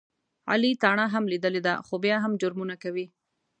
علي 0.51 0.71
تاڼه 0.81 1.05
هم 1.13 1.23
لیدلې 1.31 1.61
ده، 1.67 1.73
خو 1.85 1.95
بیا 2.03 2.15
هم 2.23 2.33
جرمونه 2.41 2.75
کوي. 2.83 3.05